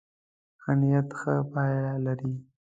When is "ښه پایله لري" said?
1.19-2.31